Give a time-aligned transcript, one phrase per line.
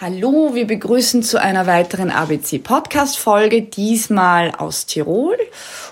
[0.00, 5.36] Hallo, wir begrüßen zu einer weiteren ABC Podcast Folge, diesmal aus Tirol.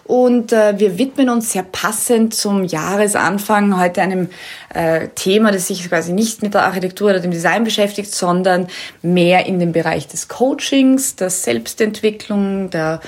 [0.04, 4.28] Und äh, wir widmen uns sehr passend zum Jahresanfang heute einem
[4.72, 8.68] äh, Thema, das sich quasi nicht mit der Architektur oder dem Design beschäftigt, sondern
[9.02, 13.00] mehr in dem Bereich des Coachings, der Selbstentwicklung, der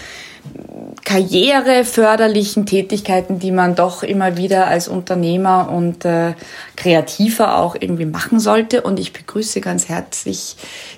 [1.05, 6.35] karriereförderlichen Tätigkeiten, die man doch immer wieder als Unternehmer und äh,
[6.77, 8.83] Kreativer auch irgendwie machen sollte.
[8.83, 10.57] Und ich begrüße ganz herzlich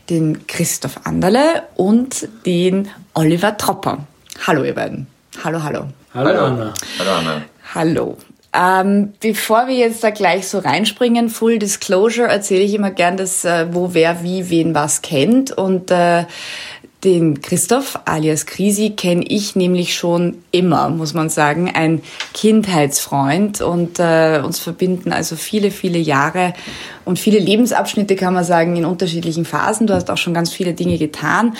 [0.08, 3.98] den Christoph Anderle und den Oliver Tropper.
[4.46, 5.06] Hallo ihr beiden.
[5.44, 5.84] Hallo, hallo.
[6.12, 6.74] Hallo Anna.
[6.98, 7.42] Hallo Anna.
[7.74, 8.16] Hallo.
[8.52, 13.44] Ähm, bevor wir jetzt da gleich so reinspringen, Full Disclosure, erzähle ich immer gern, dass
[13.44, 16.24] äh, wo wer wie wen was kennt und äh,
[17.04, 22.02] den Christoph alias Krisi kenne ich nämlich schon immer, muss man sagen, ein
[22.34, 26.52] Kindheitsfreund und äh, uns verbinden also viele, viele Jahre
[27.04, 29.86] und viele Lebensabschnitte, kann man sagen, in unterschiedlichen Phasen.
[29.86, 31.56] Du hast auch schon ganz viele Dinge getan.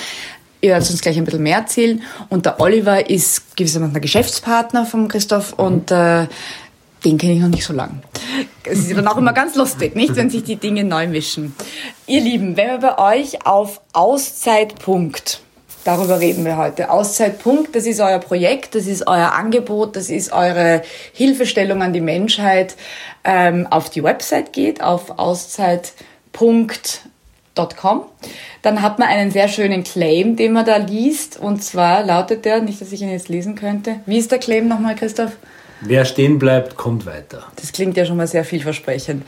[0.61, 2.03] Ihr werdet uns gleich ein bisschen mehr erzählen.
[2.29, 6.27] Und der Oliver ist gewissermaßen der Geschäftspartner von Christoph und äh,
[7.03, 8.03] den kenne ich noch nicht so lang.
[8.63, 11.55] Es ist dann auch immer ganz lustig, nicht, wenn sich die Dinge neu mischen.
[12.07, 15.41] Ihr Lieben, wenn wir bei euch auf Auszeitpunkt,
[15.83, 16.91] darüber reden wir heute.
[16.91, 22.01] Auszeitpunkt, das ist euer Projekt, das ist euer Angebot, das ist eure Hilfestellung an die
[22.01, 22.75] Menschheit,
[23.23, 28.05] ähm, auf die Website geht, auf auszeitpunkt.com,
[28.61, 31.39] dann hat man einen sehr schönen Claim, den man da liest.
[31.39, 34.01] Und zwar lautet der, nicht, dass ich ihn jetzt lesen könnte.
[34.05, 35.31] Wie ist der Claim nochmal, Christoph?
[35.81, 37.43] Wer stehen bleibt, kommt weiter.
[37.55, 39.23] Das klingt ja schon mal sehr vielversprechend.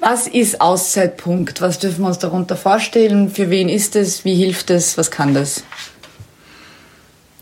[0.00, 1.60] Was ist Auszeitpunkt?
[1.60, 3.30] Was dürfen wir uns darunter vorstellen?
[3.30, 4.24] Für wen ist es?
[4.24, 4.96] Wie hilft es?
[4.96, 5.62] Was kann das?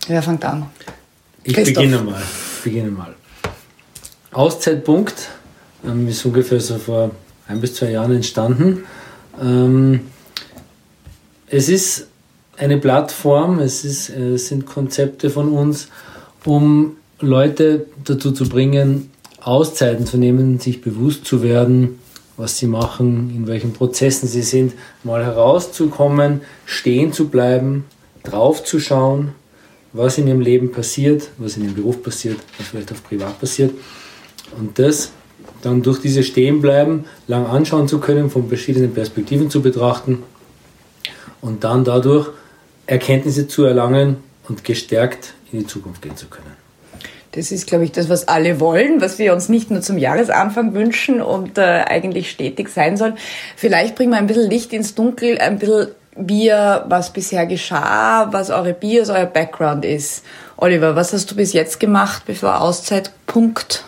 [0.09, 0.71] Wer fängt an?
[1.45, 2.21] Ich beginne mal.
[2.57, 3.15] Ich beginne mal.
[4.33, 5.29] Auszeitpunkt
[5.85, 7.13] ähm, ist ungefähr so vor
[7.47, 8.85] ein bis zwei Jahren entstanden.
[9.41, 10.01] Ähm,
[11.47, 12.09] es ist
[12.57, 15.89] eine Plattform, es, ist, es sind Konzepte von uns,
[16.45, 19.11] um Leute dazu zu bringen,
[19.41, 21.99] Auszeiten zu nehmen, sich bewusst zu werden,
[22.37, 27.85] was sie machen, in welchen Prozessen sie sind, mal herauszukommen, stehen zu bleiben,
[28.23, 29.33] draufzuschauen,
[29.93, 33.73] was in ihrem Leben passiert, was in ihrem Beruf passiert, was vielleicht auch privat passiert.
[34.57, 35.11] Und das
[35.63, 40.23] dann durch diese Stehenbleiben lang anschauen zu können, von verschiedenen Perspektiven zu betrachten
[41.41, 42.29] und dann dadurch
[42.87, 46.68] Erkenntnisse zu erlangen und gestärkt in die Zukunft gehen zu können.
[47.39, 50.75] Das ist, glaube ich, das, was alle wollen, was wir uns nicht nur zum Jahresanfang
[50.75, 53.15] wünschen und äh, eigentlich stetig sein soll.
[53.55, 58.51] Vielleicht bringen wir ein bisschen Licht ins Dunkel, ein bisschen Bier, was bisher geschah, was
[58.51, 60.25] eure Bios, euer Background ist.
[60.57, 63.85] Oliver, was hast du bis jetzt gemacht, bevor Auszeitpunkt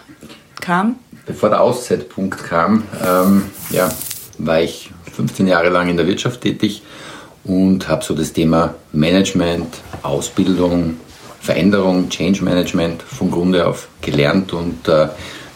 [0.60, 0.94] kam?
[1.26, 3.88] Bevor der Auszeitpunkt kam, ähm, ja,
[4.38, 6.84] war ich 15 Jahre lang in der Wirtschaft tätig
[7.42, 10.98] und habe so das Thema Management, Ausbildung,
[11.40, 15.08] Veränderung, Change Management von Grunde auf gelernt und äh,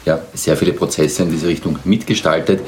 [0.05, 2.61] ja, sehr viele Prozesse in diese Richtung mitgestaltet.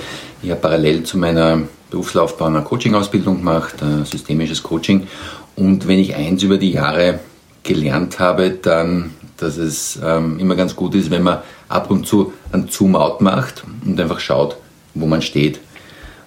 [0.43, 5.06] Ich habe parallel zu meiner Berufslaufbahn eine Coaching-Ausbildung gemacht, ein systemisches Coaching.
[5.55, 7.21] Und wenn ich eins über die Jahre
[7.62, 11.38] gelernt habe, dann, dass es ähm, immer ganz gut ist, wenn man
[11.69, 14.56] ab und zu einen Zoom-out macht und einfach schaut,
[14.94, 15.60] wo man steht.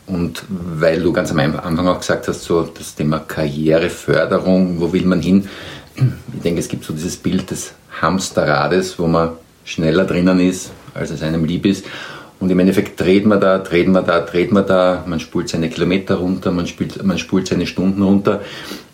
[0.09, 5.05] Und weil du ganz am Anfang auch gesagt hast, so das Thema Karriereförderung, wo will
[5.05, 5.47] man hin?
[6.33, 9.31] Ich denke, es gibt so dieses Bild des Hamsterrades, wo man
[9.63, 11.85] schneller drinnen ist, als es einem lieb ist.
[12.39, 15.69] Und im Endeffekt dreht man da, dreht man da, dreht man da, man spult seine
[15.69, 18.41] Kilometer runter, man, spielt, man spult seine Stunden runter.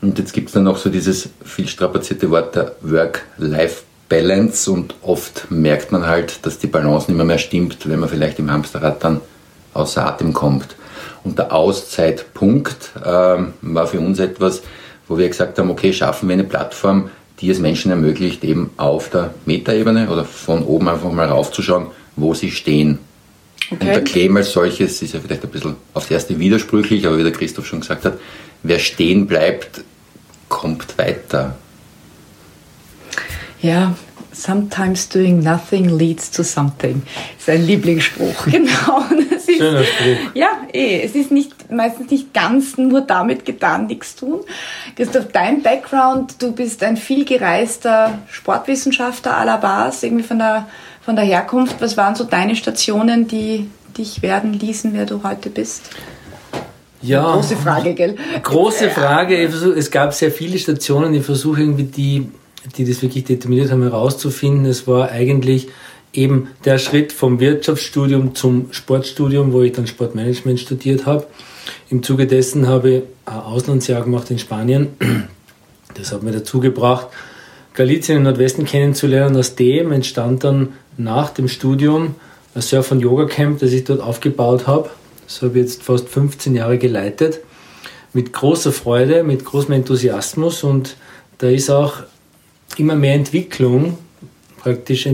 [0.01, 5.51] Und jetzt gibt es dann noch so dieses viel strapazierte Wort der Work-Life-Balance und oft
[5.51, 9.03] merkt man halt, dass die Balance nicht mehr, mehr stimmt, wenn man vielleicht im Hamsterrad
[9.03, 9.21] dann
[9.75, 10.75] außer Atem kommt.
[11.23, 14.63] Und der Auszeitpunkt ähm, war für uns etwas,
[15.07, 19.09] wo wir gesagt haben, okay, schaffen wir eine Plattform, die es Menschen ermöglicht, eben auf
[19.09, 22.99] der Metaebene oder von oben einfach mal raufzuschauen, wo sie stehen.
[23.71, 23.77] Okay.
[23.79, 27.23] Und der Claim als solches ist ja vielleicht ein bisschen aufs erste widersprüchlich, aber wie
[27.23, 28.19] der Christoph schon gesagt hat,
[28.63, 29.81] wer stehen bleibt,
[30.49, 31.55] kommt weiter.
[33.61, 33.95] Ja,
[34.31, 37.01] sometimes doing nothing leads to something.
[37.37, 39.05] Das ist ein Lieblingsspruch, genau.
[39.35, 40.35] Ist, Schöner Spruch.
[40.35, 41.01] Ja, eh.
[41.01, 44.41] Es ist nicht, meistens nicht ganz nur damit getan, nichts tun.
[44.95, 50.67] Christoph, dein Background, du bist ein viel gereister Sportwissenschaftler à la base, irgendwie von der,
[51.01, 51.75] von der Herkunft.
[51.79, 55.83] Was waren so deine Stationen, die dich werden ließen, wer du heute bist?
[57.01, 57.33] Ja.
[57.33, 58.15] Große Frage, gell?
[58.41, 59.37] Große Frage.
[59.37, 61.13] Es gab sehr viele Stationen.
[61.13, 62.31] Ich versuche irgendwie die,
[62.77, 64.65] die das wirklich determiniert haben, herauszufinden.
[64.65, 65.67] Es war eigentlich
[66.17, 71.27] eben der Schritt vom Wirtschaftsstudium zum Sportstudium, wo ich dann Sportmanagement studiert habe.
[71.89, 74.89] Im Zuge dessen habe ich ein Auslandsjahr gemacht in Spanien.
[75.95, 77.07] Das hat mir dazu gebracht,
[77.73, 79.37] Galizien im Nordwesten kennenzulernen.
[79.37, 82.15] Aus dem entstand dann nach dem Studium
[82.53, 84.89] ein Surf- und Yoga-Camp, das ich dort aufgebaut habe.
[85.25, 87.39] Das habe ich jetzt fast 15 Jahre geleitet.
[88.13, 90.95] Mit großer Freude, mit großem Enthusiasmus und
[91.37, 92.03] da ist auch
[92.77, 93.97] immer mehr Entwicklung
[94.65, 95.11] praktisch äh,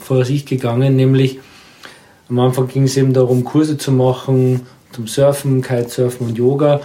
[0.00, 1.38] vor sich gegangen, nämlich
[2.28, 6.82] am Anfang ging es eben darum, Kurse zu machen zum Surfen, Kitesurfen und Yoga.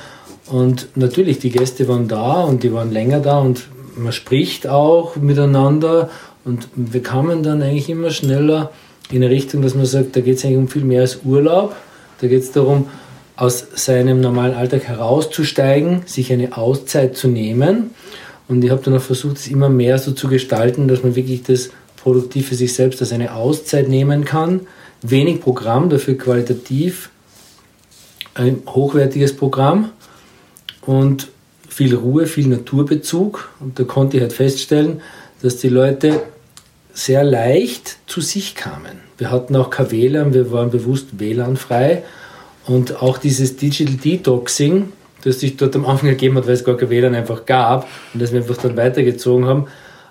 [0.47, 3.67] Und natürlich, die Gäste waren da und die waren länger da und
[3.97, 6.09] man spricht auch miteinander
[6.45, 8.71] und wir kamen dann eigentlich immer schneller
[9.09, 11.75] in eine Richtung, dass man sagt, da geht es eigentlich um viel mehr als Urlaub.
[12.21, 12.87] Da geht es darum,
[13.35, 17.89] aus seinem normalen Alltag herauszusteigen, sich eine Auszeit zu nehmen.
[18.47, 21.43] Und ich habe dann auch versucht, es immer mehr so zu gestalten, dass man wirklich
[21.43, 21.69] das
[22.01, 24.61] produktiv für sich selbst als eine Auszeit nehmen kann.
[25.01, 27.09] Wenig Programm, dafür qualitativ
[28.33, 29.89] ein hochwertiges Programm
[30.81, 31.29] und
[31.67, 33.49] viel Ruhe, viel Naturbezug.
[33.59, 35.01] Und da konnte ich halt feststellen,
[35.41, 36.21] dass die Leute
[36.93, 38.99] sehr leicht zu sich kamen.
[39.17, 42.03] Wir hatten auch kein WLAN, wir waren bewusst WLAN-frei.
[42.67, 44.91] Und auch dieses Digital Detoxing,
[45.23, 48.21] das sich dort am Anfang gegeben hat, weil es gar kein WLAN einfach gab und
[48.21, 49.67] das wir einfach dann weitergezogen haben,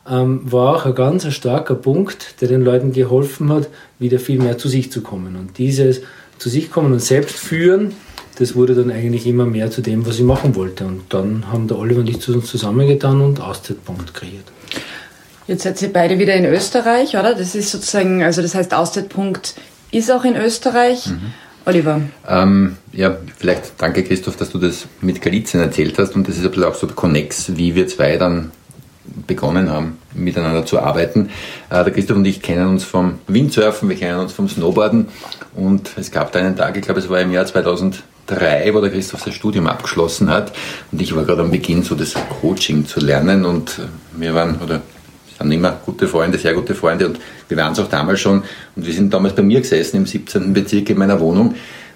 [0.08, 3.68] ähm, war auch ein ganz starker Punkt, der den Leuten geholfen hat,
[3.98, 5.36] wieder viel mehr zu sich zu kommen.
[5.36, 6.02] Und dieses
[6.38, 7.92] zu sich kommen und selbst führen,
[8.38, 10.86] das wurde dann eigentlich immer mehr zu dem, was ich machen wollte.
[10.86, 14.44] Und dann haben der Oliver und ich zu uns zusammengetan und Auszeitpunkt kreiert.
[15.46, 17.34] Jetzt seid ihr beide wieder in Österreich, oder?
[17.34, 19.56] Das ist sozusagen, also das heißt, Auszeitpunkt
[19.90, 21.08] ist auch in Österreich.
[21.08, 21.32] Mhm.
[21.66, 22.00] Oliver.
[22.26, 26.44] Ähm, ja, vielleicht danke Christoph, dass du das mit Galizien erzählt hast und das ist
[26.44, 28.50] ein bisschen auch so Connex, wie wir zwei dann
[29.26, 31.30] begonnen haben, miteinander zu arbeiten.
[31.70, 35.08] Äh, der Christoph und ich kennen uns vom Windsurfen, wir kennen uns vom Snowboarden.
[35.54, 38.90] Und es gab da einen Tag, ich glaube es war im Jahr 2003, wo der
[38.90, 40.52] Christoph sein Studium abgeschlossen hat.
[40.92, 43.44] Und ich war gerade am Beginn so das Coaching zu lernen.
[43.44, 43.80] Und
[44.16, 44.82] wir waren, oder
[45.38, 47.06] sind immer gute Freunde, sehr gute Freunde.
[47.06, 47.18] Und
[47.48, 48.42] wir waren es auch damals schon.
[48.76, 50.52] Und wir sind damals bei mir gesessen im 17.
[50.52, 51.54] Bezirk in meiner Wohnung.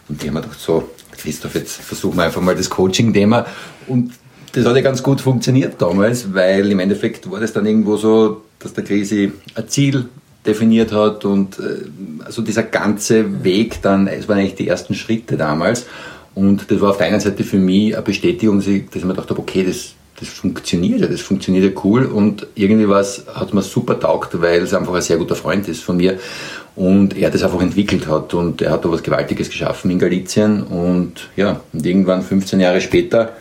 [0.08, 3.46] Und die haben mir gedacht, so Christoph, jetzt versuchen wir einfach mal das Coaching-Thema.
[3.86, 4.12] Und
[4.54, 8.42] das hat ja ganz gut funktioniert damals, weil im Endeffekt war das dann irgendwo so,
[8.60, 10.06] dass der Krisi ein Ziel
[10.46, 15.36] definiert hat und äh, also dieser ganze Weg dann, es waren eigentlich die ersten Schritte
[15.36, 15.86] damals.
[16.34, 19.30] Und das war auf der einen Seite für mich eine Bestätigung, dass ich mir gedacht
[19.30, 22.06] habe, okay, das, das funktioniert ja, das funktioniert ja cool.
[22.06, 25.82] Und irgendwie was hat mir super taugt, weil es einfach ein sehr guter Freund ist
[25.82, 26.18] von mir
[26.76, 28.34] und er das einfach entwickelt hat.
[28.34, 30.62] Und er hat da was Gewaltiges geschaffen in Galizien.
[30.64, 33.32] Und ja, und irgendwann 15 Jahre später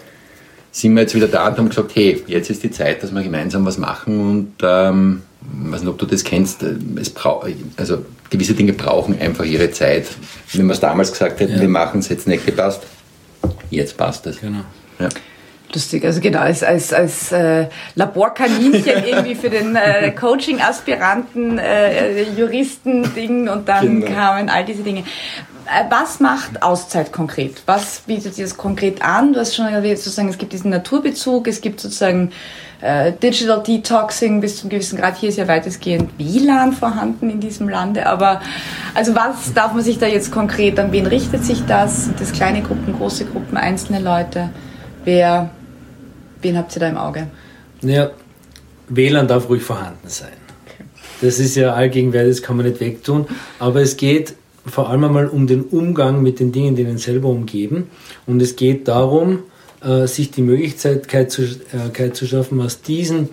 [0.74, 3.22] sind wir jetzt wieder da und haben gesagt, hey, jetzt ist die Zeit, dass wir
[3.22, 5.22] gemeinsam was machen und ähm,
[5.66, 6.64] ich weiß nicht, ob du das kennst,
[6.96, 7.48] es braucht,
[7.78, 10.08] also gewisse Dinge brauchen einfach ihre Zeit.
[10.52, 11.62] Wenn wir es damals gesagt hätten, ja.
[11.62, 12.82] wir machen es, jetzt nicht gepasst.
[13.70, 14.42] Jetzt passt es.
[14.42, 14.64] Genau.
[15.00, 15.10] Ja.
[15.74, 23.50] Lustig, also genau, als, als, als äh, Laborkaninchen irgendwie für den äh, Coaching-Aspiranten, äh, Juristen-Ding
[23.50, 24.14] und dann genau.
[24.16, 25.04] kamen all diese Dinge.
[25.66, 27.62] Äh, was macht Auszeit konkret?
[27.66, 29.34] Was bietet ihr das konkret an?
[29.34, 32.32] Du hast schon erwähnt, sozusagen, es gibt diesen Naturbezug, es gibt sozusagen
[32.82, 35.18] äh, Digital Detoxing bis zum gewissen Grad.
[35.18, 38.06] Hier ist ja weitestgehend WLAN vorhanden in diesem Lande.
[38.06, 38.42] Aber
[38.94, 42.06] also was darf man sich da jetzt konkret, an wen richtet sich das?
[42.06, 44.50] Sind das kleine Gruppen, große Gruppen, einzelne Leute?
[45.06, 45.50] Wer,
[46.42, 47.28] wen habt ihr da im Auge?
[47.82, 48.12] Naja,
[48.90, 50.34] WLAN darf ruhig vorhanden sein.
[51.22, 53.28] Das ist ja allgegenwärtig, das kann man nicht wegtun.
[53.60, 57.30] Aber es geht vor allem einmal um den Umgang mit den Dingen, die einen selber
[57.30, 57.90] umgeben.
[58.26, 59.40] Und es geht darum,
[59.84, 63.30] äh, sich die Möglichkeit zu, äh, zu schaffen, aus diesen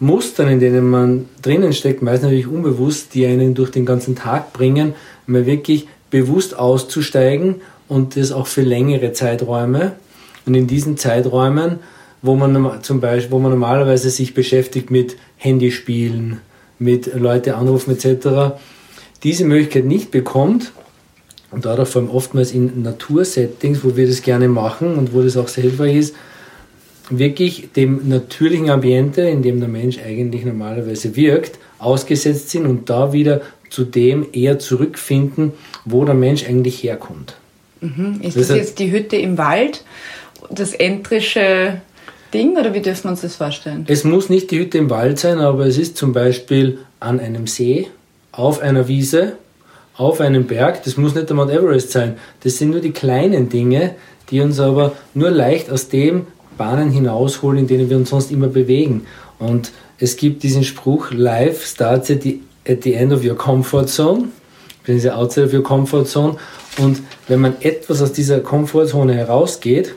[0.00, 4.52] Mustern, in denen man drinnen steckt, meist natürlich unbewusst, die einen durch den ganzen Tag
[4.52, 4.94] bringen,
[5.26, 7.56] mal wirklich bewusst auszusteigen
[7.88, 9.92] und das auch für längere Zeiträume.
[10.44, 11.78] Und in diesen Zeiträumen,
[12.20, 16.38] wo man zum Beispiel, wo man normalerweise sich beschäftigt mit Handyspielen,
[16.80, 18.56] mit Leute anrufen etc.,
[19.22, 20.72] diese Möglichkeit nicht bekommt
[21.50, 25.36] und dadurch vor allem oftmals in Natursettings, wo wir das gerne machen und wo das
[25.36, 26.14] auch sehr hilfreich ist,
[27.10, 33.12] wirklich dem natürlichen Ambiente, in dem der Mensch eigentlich normalerweise wirkt, ausgesetzt sind und da
[33.12, 35.52] wieder zu dem eher zurückfinden,
[35.84, 37.36] wo der Mensch eigentlich herkommt.
[37.80, 38.20] Mhm.
[38.22, 39.84] Ist das, das jetzt die Hütte im Wald,
[40.50, 41.80] das entrische
[42.32, 43.84] Ding oder wie dürfen wir uns das vorstellen?
[43.88, 47.46] Es muss nicht die Hütte im Wald sein, aber es ist zum Beispiel an einem
[47.46, 47.88] See
[48.32, 49.34] auf einer Wiese,
[49.96, 50.82] auf einem Berg.
[50.84, 52.16] Das muss nicht der Mount Everest sein.
[52.42, 53.94] Das sind nur die kleinen Dinge,
[54.30, 58.48] die uns aber nur leicht aus dem Bahnen hinausholen, in denen wir uns sonst immer
[58.48, 59.06] bewegen.
[59.38, 63.86] Und es gibt diesen Spruch, Life starts at the, at the end of your comfort
[63.88, 64.28] zone,
[64.80, 66.36] beziehungsweise outside of your comfort zone.
[66.78, 69.94] Und wenn man etwas aus dieser Komfortzone herausgeht,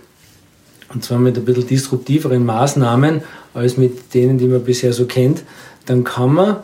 [0.93, 3.21] und zwar mit ein bisschen disruptiveren Maßnahmen
[3.53, 5.43] als mit denen, die man bisher so kennt,
[5.85, 6.57] dann kann man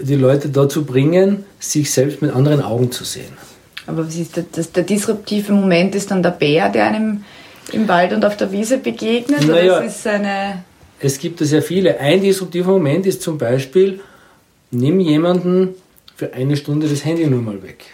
[0.00, 3.32] die Leute dazu bringen, sich selbst mit anderen Augen zu sehen.
[3.86, 7.24] Aber was ist das, der disruptive Moment ist dann der Bär, der einem
[7.72, 9.46] im Wald und auf der Wiese begegnet?
[9.46, 10.64] Naja, oder ist es eine
[11.00, 11.98] es gibt da sehr viele.
[12.00, 14.00] Ein disruptiver Moment ist zum Beispiel,
[14.70, 15.74] nimm jemanden
[16.14, 17.84] für eine Stunde das Handy nur mal weg.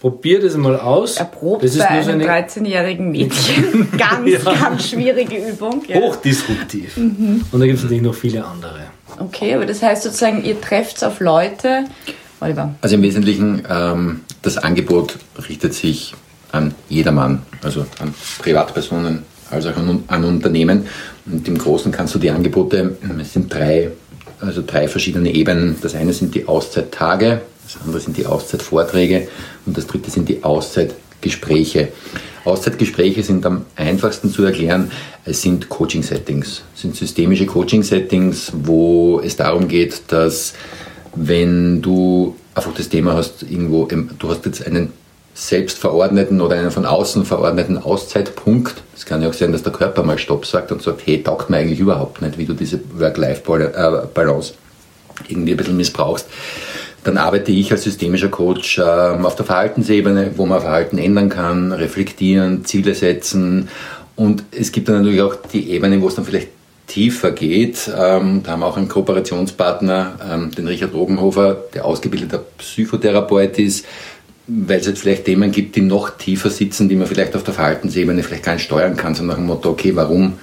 [0.00, 1.18] Probier das mal aus.
[1.18, 3.88] Erprobt das bei einem so 13-jährigen Mädchen.
[3.98, 4.38] ganz, ja.
[4.52, 5.82] ganz schwierige Übung.
[5.86, 6.00] Ja.
[6.00, 6.96] Hochdisruptiv.
[6.96, 7.44] Mhm.
[7.52, 8.86] Und da gibt es natürlich noch viele andere.
[9.18, 11.84] Okay, aber das heißt sozusagen, ihr trefft auf Leute.
[12.40, 12.74] Oliver.
[12.80, 16.14] Also im Wesentlichen, ähm, das Angebot richtet sich
[16.50, 20.86] an jedermann, also an Privatpersonen als auch an, an Unternehmen.
[21.26, 23.90] Und im Großen kannst du die Angebote, es sind drei,
[24.40, 25.76] also drei verschiedene Ebenen.
[25.80, 29.28] Das eine sind die Auszeittage, das andere sind die Auszeitvorträge
[29.66, 30.42] und das dritte sind die
[31.22, 31.88] Auszeitgespräche.
[32.44, 34.90] Auszeitgespräche sind am einfachsten zu erklären.
[35.24, 40.54] Es sind Coaching-Settings, sind systemische Coaching-Settings, wo es darum geht, dass
[41.14, 44.92] wenn du einfach das Thema hast, irgendwo, du hast jetzt einen
[45.34, 48.82] selbst verordneten oder einen von außen verordneten Auszeitpunkt.
[48.96, 51.48] Es kann ja auch sein, dass der Körper mal Stopp sagt und sagt, hey, taugt
[51.48, 54.54] mir eigentlich überhaupt nicht, wie du diese Work-Life-Balance
[55.28, 56.26] irgendwie ein bisschen missbrauchst.
[57.04, 61.72] Dann arbeite ich als systemischer Coach äh, auf der Verhaltensebene, wo man Verhalten ändern kann,
[61.72, 63.68] reflektieren, Ziele setzen.
[64.14, 66.48] Und es gibt dann natürlich auch die Ebene, wo es dann vielleicht
[66.86, 67.90] tiefer geht.
[67.96, 73.86] Ähm, da haben wir auch einen Kooperationspartner, ähm, den Richard Rogenhofer, der ausgebildeter Psychotherapeut ist,
[74.46, 77.54] weil es jetzt vielleicht Themen gibt, die noch tiefer sitzen, die man vielleicht auf der
[77.54, 80.34] Verhaltensebene vielleicht gar nicht steuern kann, so nach dem Motto, okay, warum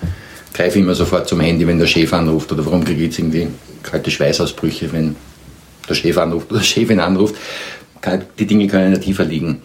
[0.53, 3.19] greife ich immer sofort zum Handy, wenn der Chef anruft oder warum kriege ich jetzt
[3.19, 3.47] irgendwie
[3.83, 5.15] kalte Schweißausbrüche, wenn
[5.89, 7.35] der Chef anruft oder Chefin anruft.
[8.37, 9.61] Die Dinge können ja tiefer liegen.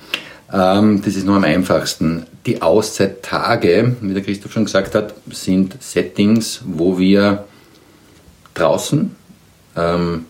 [0.52, 2.26] Ähm, das ist nur am einfachsten.
[2.46, 7.44] Die Auszeittage, wie der Christoph schon gesagt hat, sind Settings, wo wir
[8.54, 9.14] draußen,
[9.76, 10.26] ähm,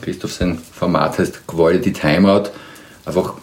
[0.00, 2.50] Christoph sein Format heißt Quality Timeout,
[3.04, 3.34] einfach,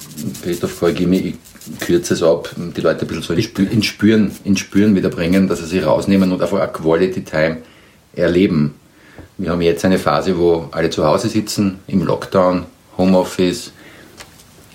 [0.43, 4.59] Christoph, korrigiere mich, ich kürze es ab, die Leute ein bisschen so ins Spüren, ins
[4.59, 7.57] Spüren wieder bringen, dass sie sich rausnehmen und einfach eine Quality Time
[8.15, 8.75] erleben.
[9.37, 12.65] Wir haben jetzt eine Phase, wo alle zu Hause sitzen, im Lockdown,
[12.97, 13.71] Homeoffice,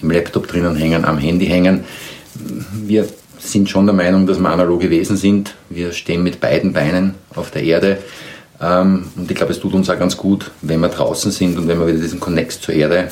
[0.03, 1.85] im Laptop drinnen hängen, am Handy hängen.
[2.73, 3.07] Wir
[3.39, 5.55] sind schon der Meinung, dass wir analoge Wesen sind.
[5.71, 7.99] Wir stehen mit beiden Beinen auf der Erde.
[8.61, 11.69] Ähm, und ich glaube, es tut uns auch ganz gut, wenn wir draußen sind und
[11.69, 13.11] wenn wir wieder diesen Connect zur Erde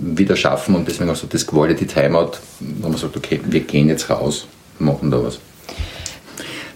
[0.00, 3.88] wieder schaffen und deswegen auch so das Quality Timeout, wo man sagt, okay, wir gehen
[3.88, 4.46] jetzt raus,
[4.80, 5.38] machen da was.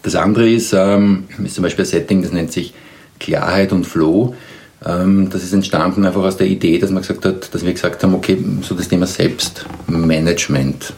[0.03, 2.73] Das andere ist, ähm, ist zum Beispiel ein Setting, das nennt sich
[3.19, 4.35] Klarheit und Flow.
[4.85, 8.03] Ähm, das ist entstanden einfach aus der Idee, dass man gesagt hat, dass wir gesagt
[8.03, 10.93] haben, okay, so das Thema Selbstmanagement.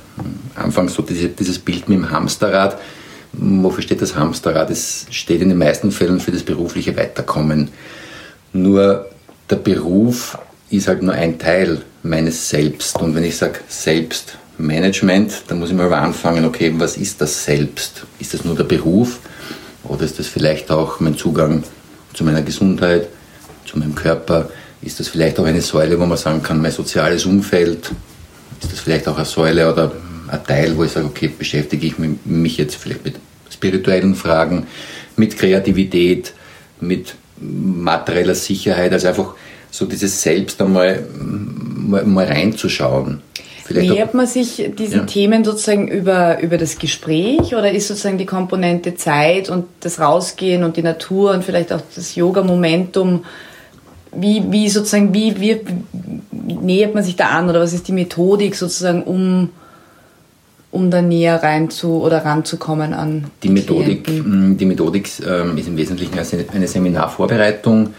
[0.54, 2.78] Anfangs so diese, dieses Bild mit dem Hamsterrad.
[3.33, 4.71] Wofür steht das Hamsterrad?
[4.71, 7.68] Es steht in den meisten Fällen für das berufliche Weiterkommen.
[8.52, 9.11] Nur
[9.50, 10.38] der Beruf
[10.71, 13.00] ist halt nur ein Teil meines Selbst.
[13.00, 18.04] Und wenn ich sage Selbstmanagement, dann muss ich mal anfangen, okay, was ist das Selbst?
[18.21, 19.18] Ist das nur der Beruf
[19.83, 21.64] oder ist das vielleicht auch mein Zugang
[22.14, 23.09] zu meiner Gesundheit,
[23.66, 24.49] zu meinem Körper?
[24.80, 27.90] Ist das vielleicht auch eine Säule, wo man sagen kann, mein soziales Umfeld?
[28.61, 29.92] Ist das vielleicht auch eine Säule oder
[30.28, 33.16] ein Teil, wo ich sage, okay, beschäftige ich mich jetzt vielleicht mit
[33.50, 34.66] spirituellen Fragen,
[35.16, 36.33] mit Kreativität,
[36.80, 39.35] mit materieller Sicherheit, also einfach
[39.71, 43.21] so dieses Selbst einmal mal, mal reinzuschauen.
[43.64, 45.06] Vielleicht Nähert man sich diesen ja.
[45.06, 50.64] Themen sozusagen über, über das Gespräch oder ist sozusagen die Komponente Zeit und das Rausgehen
[50.64, 53.25] und die Natur und vielleicht auch das Yoga-Momentum,
[54.12, 55.61] wie, wie sozusagen, wie, wie
[56.30, 59.49] nähert man sich da an oder was ist die Methodik sozusagen, um,
[60.71, 64.04] um da näher rein zu oder ranzukommen an die, die Methodik?
[64.04, 64.59] Klienten?
[64.59, 66.14] Die Methodik ähm, ist im Wesentlichen
[66.52, 67.94] eine Seminarvorbereitung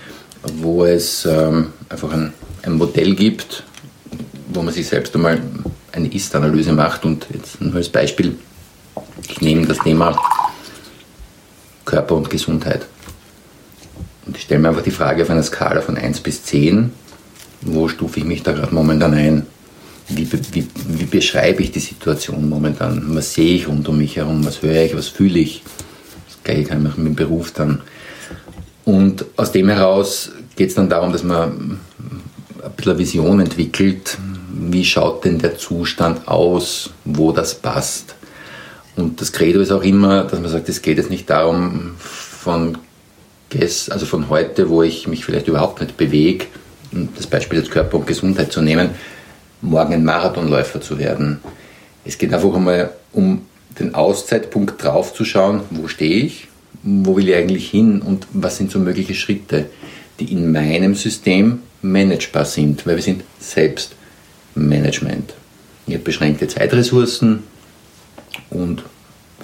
[0.54, 3.64] wo es ähm, einfach ein, ein, Modell gibt,
[4.56, 5.42] wo man sich selbst einmal
[5.92, 7.06] eine Ist-Analyse macht.
[7.06, 8.38] Und jetzt nur als Beispiel,
[9.30, 10.20] ich nehme das Thema
[11.86, 12.86] Körper und Gesundheit.
[14.26, 16.92] Und ich stelle mir einfach die Frage auf einer Skala von 1 bis 10,
[17.62, 19.46] wo stufe ich mich da gerade momentan ein?
[20.08, 23.16] Wie, wie, wie, beschreibe ich die Situation momentan?
[23.16, 24.46] Was sehe ich rund um mich herum?
[24.46, 24.96] Was höre ich?
[24.96, 25.64] Was fühle ich?
[26.28, 27.82] Das gleiche kann ich mit dem Beruf dann
[28.86, 31.80] und aus dem heraus geht es dann darum, dass man
[32.66, 34.18] ein bisschen eine Vision entwickelt,
[34.52, 38.16] wie schaut denn der Zustand aus, wo das passt.
[38.96, 42.78] Und das Credo ist auch immer, dass man sagt, es geht jetzt nicht darum, von,
[43.90, 46.46] also von heute, wo ich mich vielleicht überhaupt nicht bewege,
[47.16, 48.90] das Beispiel jetzt Körper und Gesundheit zu nehmen,
[49.62, 51.40] morgen ein Marathonläufer zu werden.
[52.04, 53.42] Es geht einfach einmal um
[53.80, 56.48] den Auszeitpunkt draufzuschauen, wo stehe ich,
[56.84, 59.66] wo will ich eigentlich hin und was sind so mögliche Schritte,
[60.20, 63.96] die in meinem System managebar sind, weil wir sind selbst
[64.56, 65.34] Management.
[65.88, 67.44] Ich habe beschränkte Zeitressourcen
[68.50, 68.84] und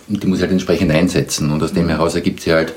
[0.07, 2.73] die muss ich halt entsprechend einsetzen und aus dem heraus ergibt sich halt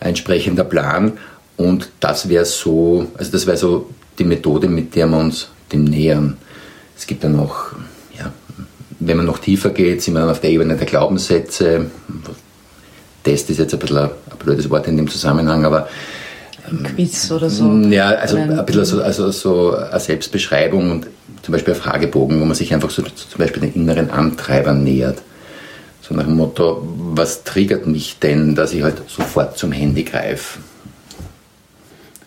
[0.00, 1.12] ein entsprechender Plan
[1.56, 5.84] und das wäre so, also das wäre so die Methode, mit der wir uns dem
[5.84, 6.36] nähern.
[6.96, 7.72] Es gibt dann noch,
[8.16, 8.32] ja,
[9.00, 11.90] wenn man noch tiefer geht, sind wir dann auf der Ebene der Glaubenssätze.
[13.24, 15.88] Test ist jetzt ein bisschen ein, ein blödes Wort in dem Zusammenhang, aber
[16.78, 17.70] ein Quiz oder so.
[17.88, 21.06] Ja, also ein bisschen so, also so eine Selbstbeschreibung und
[21.42, 25.22] zum Beispiel ein Fragebogen, wo man sich einfach so zum Beispiel den inneren Antreibern nähert.
[26.00, 30.58] So nach dem Motto, was triggert mich denn, dass ich halt sofort zum Handy greife?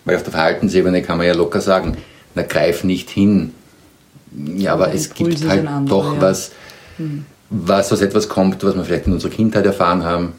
[0.04, 1.96] Weil auf der Verhaltensebene kann man ja locker sagen,
[2.34, 3.52] na greif nicht hin.
[4.56, 6.20] Ja, aber es gibt halt andere, doch ja.
[6.20, 6.52] was,
[6.96, 7.24] hm.
[7.50, 10.32] was aus etwas kommt, was wir vielleicht in unserer Kindheit erfahren haben.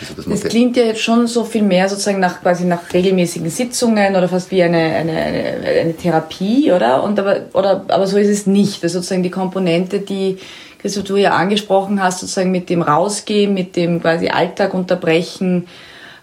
[0.00, 3.50] Also das, das klingt ja jetzt schon so viel mehr sozusagen nach quasi nach regelmäßigen
[3.50, 7.02] Sitzungen oder fast wie eine, eine, eine, eine Therapie, oder?
[7.02, 8.84] Und aber, oder, aber so ist es nicht.
[8.84, 10.38] Das ist sozusagen die Komponente, die
[10.78, 15.66] Christoph, du ja angesprochen hast, sozusagen mit dem Rausgehen, mit dem quasi Alltag unterbrechen.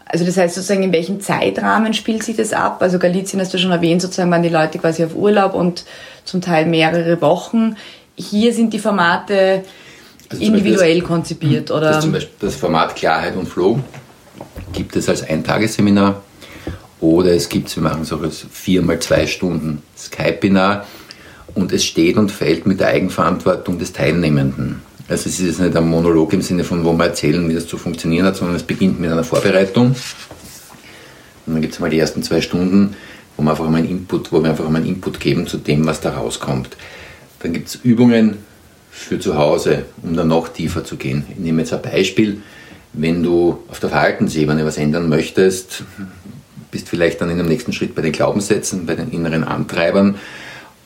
[0.06, 2.78] Also das heißt sozusagen, in welchem Zeitrahmen spielt sich das ab?
[2.82, 5.84] Also Galizien hast du schon erwähnt, sozusagen waren die Leute quasi auf Urlaub und
[6.24, 7.76] zum Teil mehrere Wochen.
[8.16, 9.64] Hier sind die Formate
[10.30, 11.92] also individuell das, konzipiert, oder?
[11.92, 13.80] Das, zum Beispiel das Format Klarheit und Flow
[14.74, 16.22] gibt es als Eintagesseminar
[17.00, 20.86] oder es gibt, wir machen so als vier mal zwei Stunden Skype-Binar
[21.54, 24.82] und es steht und fällt mit der Eigenverantwortung des Teilnehmenden.
[25.08, 27.78] Also es ist nicht ein Monolog im Sinne von, wo wir erzählen, wie das zu
[27.78, 29.96] funktionieren hat, sondern es beginnt mit einer Vorbereitung.
[31.46, 32.96] Und dann gibt es mal die ersten zwei Stunden,
[33.38, 35.86] wo wir einfach mal einen Input, wo wir einfach mal einen Input geben zu dem,
[35.86, 36.76] was da rauskommt.
[37.40, 38.38] Dann gibt es Übungen
[38.96, 41.26] für zu Hause, um dann noch tiefer zu gehen.
[41.30, 42.42] Ich nehme jetzt ein Beispiel.
[42.94, 45.84] Wenn du auf der Verhaltensebene was ändern möchtest,
[46.72, 50.16] bist vielleicht dann in dem nächsten Schritt bei den Glaubenssätzen, bei den inneren Antreibern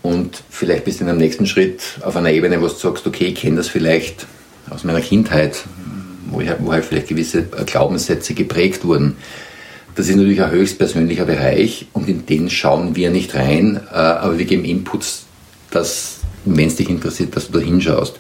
[0.02, 3.26] und vielleicht bist du in einem nächsten Schritt auf einer Ebene, wo du sagst, okay,
[3.26, 4.26] ich kenne das vielleicht
[4.69, 5.63] aus meiner Kindheit,
[6.30, 9.17] wo, ich, wo halt vielleicht gewisse Glaubenssätze geprägt wurden.
[9.95, 14.38] Das ist natürlich ein höchstpersönlicher Bereich und in den schauen wir nicht rein, äh, aber
[14.38, 15.26] wir geben Inputs,
[15.72, 18.15] dass, wenn es dich interessiert, dass du da hinschaust.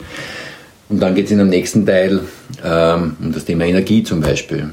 [0.89, 2.21] Und dann geht es in dem nächsten Teil
[2.63, 4.69] ähm, um das Thema Energie zum Beispiel.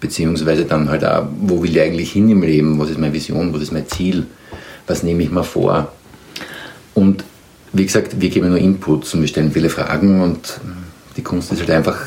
[0.00, 2.78] Beziehungsweise dann halt auch, wo will ich eigentlich hin im Leben?
[2.78, 3.54] Was ist meine Vision?
[3.54, 4.26] Was ist mein Ziel?
[4.86, 5.92] Was nehme ich mir vor?
[6.94, 7.24] Und
[7.72, 10.60] wie gesagt, wir geben nur Inputs und wir stellen viele Fragen und
[11.16, 11.98] die Kunst ist halt einfach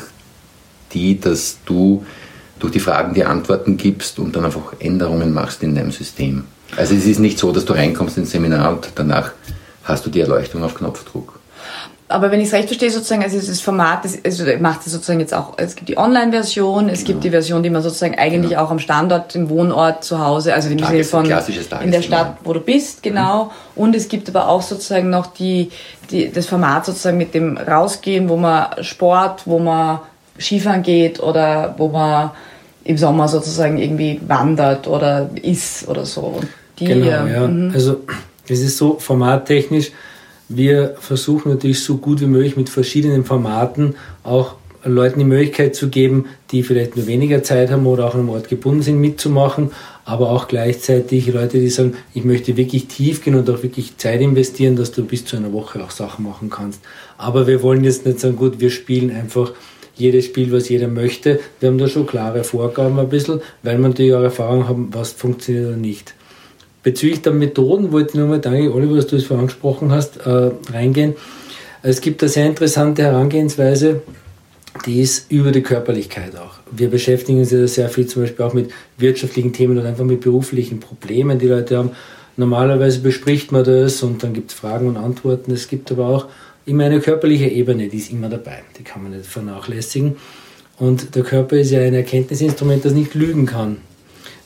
[0.92, 2.04] die, dass du
[2.58, 6.44] durch die Fragen die Antworten gibst und dann einfach Änderungen machst in deinem System.
[6.76, 9.32] Also es ist nicht so, dass du reinkommst ins Seminar und danach
[9.84, 11.40] hast du die Erleuchtung auf Knopfdruck
[12.12, 15.20] aber wenn ich es recht verstehe, sozusagen, also das Format, das, also macht es sozusagen
[15.20, 17.06] jetzt auch, es gibt die Online-Version, es genau.
[17.08, 18.64] gibt die Version, die man sozusagen eigentlich genau.
[18.64, 22.52] auch am Standort, im Wohnort, zu Hause, also im Sinne von in der Stadt, wo
[22.52, 23.44] du bist, genau.
[23.44, 23.50] Mhm.
[23.82, 25.70] Und es gibt aber auch sozusagen noch die,
[26.10, 30.00] die, das Format sozusagen mit dem Rausgehen, wo man Sport, wo man
[30.38, 32.30] Skifahren geht oder wo man
[32.84, 36.40] im Sommer sozusagen irgendwie wandert oder isst oder so.
[36.78, 37.46] Die, genau, ja.
[37.46, 37.70] Mhm.
[37.74, 38.00] Also
[38.52, 39.92] es ist so formattechnisch,
[40.48, 45.88] wir versuchen natürlich so gut wie möglich mit verschiedenen Formaten auch Leuten die Möglichkeit zu
[45.88, 49.70] geben, die vielleicht nur weniger Zeit haben oder auch an einem Ort gebunden sind, mitzumachen,
[50.04, 54.20] aber auch gleichzeitig Leute, die sagen, ich möchte wirklich tief gehen und auch wirklich Zeit
[54.20, 56.80] investieren, dass du bis zu einer Woche auch Sachen machen kannst.
[57.16, 59.52] Aber wir wollen jetzt nicht sagen, gut, wir spielen einfach
[59.94, 61.38] jedes Spiel, was jeder möchte.
[61.60, 65.12] Wir haben da schon klare Vorgaben ein bisschen, weil wir natürlich auch Erfahrung haben, was
[65.12, 66.14] funktioniert oder nicht.
[66.82, 70.50] Bezüglich der Methoden wollte ich nochmal, danke Oliver, dass du es vorhin angesprochen hast, äh,
[70.72, 71.14] reingehen.
[71.82, 74.02] Es gibt eine sehr interessante Herangehensweise,
[74.86, 76.54] die ist über die Körperlichkeit auch.
[76.70, 80.22] Wir beschäftigen uns ja sehr viel zum Beispiel auch mit wirtschaftlichen Themen oder einfach mit
[80.22, 81.90] beruflichen Problemen, die Leute haben.
[82.36, 85.52] Normalerweise bespricht man das und dann gibt es Fragen und Antworten.
[85.52, 86.26] Es gibt aber auch
[86.64, 88.60] immer eine körperliche Ebene, die ist immer dabei.
[88.78, 90.16] Die kann man nicht vernachlässigen.
[90.78, 93.78] Und der Körper ist ja ein Erkenntnisinstrument, das nicht lügen kann.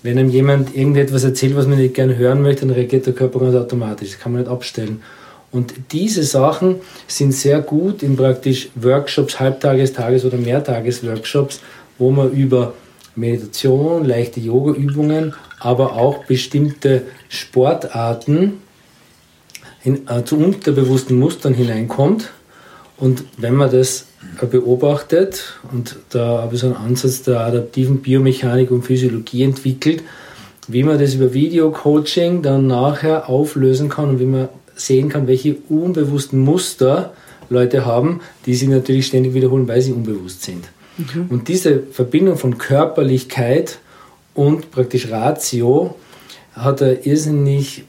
[0.06, 3.40] Wenn einem jemand irgendetwas erzählt, was man nicht gerne hören möchte, dann reagiert der Körper
[3.40, 4.10] ganz automatisch.
[4.10, 5.02] Das kann man nicht abstellen.
[5.50, 6.76] Und diese Sachen
[7.08, 11.60] sind sehr gut in praktisch Workshops, Halbtages-, Tages- oder Mehrtages-Workshops,
[11.98, 12.74] wo man über
[13.16, 18.60] Meditation, leichte Yoga-Übungen, aber auch bestimmte Sportarten
[19.82, 22.30] in, äh, zu unterbewussten Mustern hineinkommt.
[22.96, 24.05] Und wenn man das
[24.50, 30.02] beobachtet und da habe ich so einen Ansatz der adaptiven Biomechanik und Physiologie entwickelt,
[30.68, 35.56] wie man das über Video-Coaching dann nachher auflösen kann und wie man sehen kann, welche
[35.68, 37.12] unbewussten Muster
[37.48, 40.64] Leute haben, die sich natürlich ständig wiederholen, weil sie unbewusst sind.
[40.98, 41.26] Mhm.
[41.28, 43.78] Und diese Verbindung von Körperlichkeit
[44.34, 45.96] und praktisch Ratio
[46.52, 47.84] hat eine irrsinnig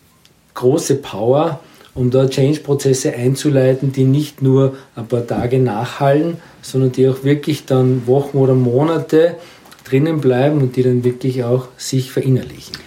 [0.54, 1.60] große Power,
[1.98, 7.66] um da Change-Prozesse einzuleiten, die nicht nur ein paar Tage nachhallen, sondern die auch wirklich
[7.66, 9.36] dann Wochen oder Monate
[9.84, 12.78] drinnen bleiben und die dann wirklich auch sich verinnerlichen.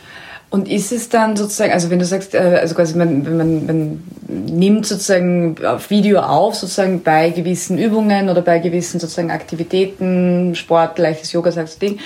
[0.50, 4.02] Und ist es dann sozusagen, also wenn du sagst, äh, also quasi man, man, man
[4.26, 10.98] nimmt sozusagen auf Video auf, sozusagen bei gewissen Übungen oder bei gewissen sozusagen Aktivitäten, Sport,
[10.98, 12.00] leichtes Yoga, sagst du Ding,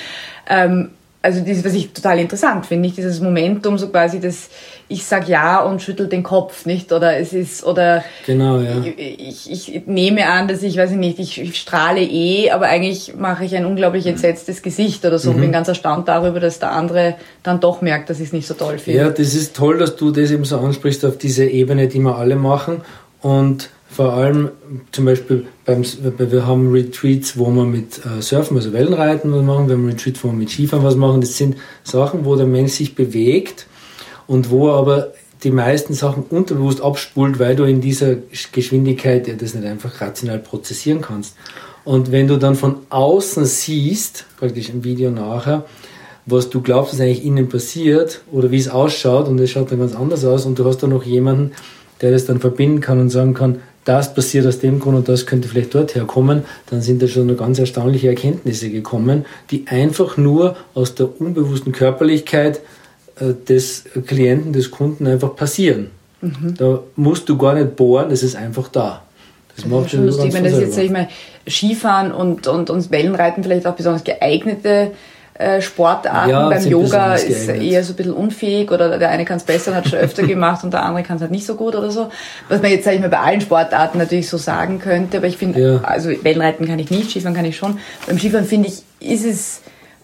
[1.24, 4.50] also das, was ich total interessant finde, nicht dieses Momentum, so quasi das,
[4.94, 6.92] ich sag ja und schüttel den Kopf, nicht?
[6.92, 8.82] Oder es ist, oder genau, ja.
[8.96, 12.66] ich, ich, ich nehme an, dass ich, weiß ich nicht, ich, ich strahle eh, aber
[12.66, 15.34] eigentlich mache ich ein unglaublich entsetztes Gesicht oder so mhm.
[15.34, 18.46] und bin ganz erstaunt darüber, dass der andere dann doch merkt, dass ich es nicht
[18.46, 19.00] so toll finde.
[19.00, 22.16] Ja, das ist toll, dass du das eben so ansprichst auf diese Ebene, die wir
[22.16, 22.82] alle machen.
[23.20, 24.50] Und vor allem
[24.92, 25.82] zum Beispiel beim,
[26.18, 30.22] wir haben Retreats, wo wir mit äh, Surfen, also Wellenreiten was machen, wir haben Retreats,
[30.22, 31.20] wo wir mit Skifahren was machen.
[31.20, 33.66] Das sind Sachen, wo der Mensch sich bewegt
[34.26, 38.16] und wo er aber die meisten Sachen unterbewusst abspult, weil du in dieser
[38.52, 41.36] Geschwindigkeit ja, das nicht einfach rational prozessieren kannst.
[41.84, 45.64] Und wenn du dann von außen siehst, praktisch im Video nachher,
[46.26, 49.80] was du glaubst, was eigentlich innen passiert oder wie es ausschaut und es schaut dann
[49.80, 51.52] ganz anders aus und du hast dann noch jemanden,
[52.00, 55.26] der das dann verbinden kann und sagen kann, das passiert aus dem Grund und das
[55.26, 60.56] könnte vielleicht dort herkommen, dann sind da schon ganz erstaunliche Erkenntnisse gekommen, die einfach nur
[60.72, 62.60] aus der unbewussten Körperlichkeit
[63.20, 65.90] des Klienten, des Kunden einfach passieren.
[66.20, 66.54] Mhm.
[66.56, 69.02] Da musst du gar nicht bohren, das ist einfach da.
[69.54, 71.08] Das, das macht schon lustig, wenn das jetzt, sag ich mal,
[71.48, 74.92] Skifahren und, und, und Wellenreiten vielleicht auch besonders geeignete
[75.34, 76.30] äh, Sportarten.
[76.30, 79.72] Ja, Beim Yoga ist eher so ein bisschen unfähig oder der eine kann es besser
[79.72, 81.90] und hat schon öfter gemacht und der andere kann es halt nicht so gut oder
[81.90, 82.08] so.
[82.48, 85.36] Was man jetzt, sage ich mal, bei allen Sportarten natürlich so sagen könnte, aber ich
[85.36, 85.80] finde, ja.
[85.82, 87.78] also Wellenreiten kann ich nicht, Skifahren kann ich schon.
[88.06, 89.60] Beim Skifahren finde ich, ist es,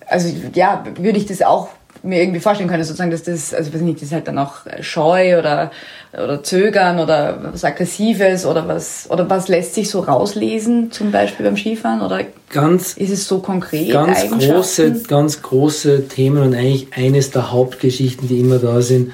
[0.06, 1.68] also ja, würde ich das auch
[2.02, 4.66] mir irgendwie vorstellen können, sozusagen, dass das, also weiß nicht, das ist halt dann auch
[4.80, 5.70] Scheu oder,
[6.12, 11.44] oder Zögern oder was Aggressives oder was, oder was lässt sich so rauslesen, zum Beispiel
[11.44, 13.92] beim Skifahren oder ganz, ist es so konkret?
[13.92, 19.12] Ganz große, ganz große Themen und eigentlich eines der Hauptgeschichten, die immer da sind,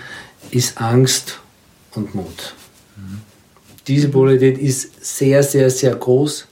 [0.50, 1.40] ist Angst
[1.94, 2.54] und Mut.
[2.96, 3.20] Mhm.
[3.88, 6.46] Diese Polarität ist sehr, sehr, sehr groß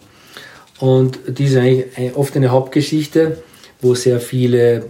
[0.81, 3.39] und die ist eigentlich oft eine Hauptgeschichte,
[3.81, 4.87] wo sehr viele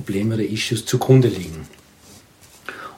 [0.00, 1.66] Probleme oder Issues zugrunde liegen.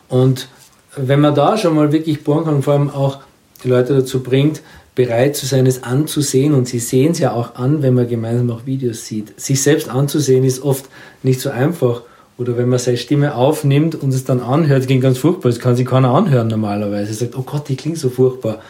[0.08, 0.48] Und
[0.96, 3.20] wenn man da schon mal wirklich bohren kann, vor allem auch
[3.64, 4.62] die Leute dazu bringt,
[4.94, 8.50] bereit zu sein, es anzusehen, und sie sehen es ja auch an, wenn man gemeinsam
[8.50, 9.40] auch Videos sieht.
[9.40, 10.86] Sich selbst anzusehen ist oft
[11.22, 12.02] nicht so einfach.
[12.38, 15.50] Oder wenn man seine Stimme aufnimmt und es dann anhört, klingt ganz furchtbar.
[15.50, 17.14] Das kann sich keiner anhören normalerweise.
[17.14, 18.60] Sagt, oh Gott, die klingt so furchtbar.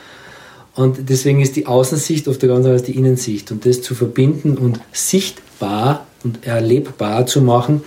[0.74, 3.50] Und deswegen ist die Außensicht oft ganz anders als die Innensicht.
[3.50, 7.82] Und das zu verbinden und sichtbar und erlebbar zu machen,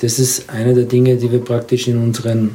[0.00, 2.54] das ist eine der Dinge, die wir praktisch in unseren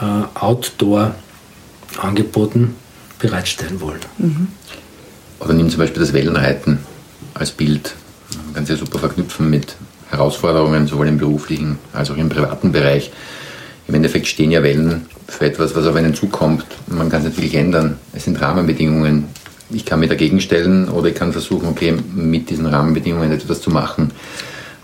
[0.00, 2.74] äh, Outdoor-Angeboten
[3.18, 4.00] bereitstellen wollen.
[4.18, 4.48] Mhm.
[5.40, 6.80] Oder nimm zum Beispiel das Wellenreiten
[7.34, 7.94] als Bild.
[8.44, 9.76] Man kann es ja super verknüpfen mit
[10.10, 13.12] Herausforderungen, sowohl im beruflichen als auch im privaten Bereich.
[13.88, 16.66] Im Endeffekt stehen ja Wellen für etwas, was auf einen zukommt.
[16.86, 17.98] Man kann es nicht wirklich ändern.
[18.12, 19.26] Es sind Rahmenbedingungen.
[19.70, 23.70] Ich kann mich dagegen stellen oder ich kann versuchen, okay, mit diesen Rahmenbedingungen etwas zu
[23.70, 24.12] machen.